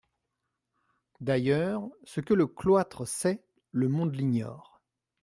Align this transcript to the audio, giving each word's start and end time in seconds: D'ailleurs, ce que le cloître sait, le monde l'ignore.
D'ailleurs, 1.19 1.83
ce 2.05 2.21
que 2.21 2.33
le 2.33 2.47
cloître 2.47 3.05
sait, 3.07 3.45
le 3.71 3.87
monde 3.87 4.15
l'ignore. 4.15 4.81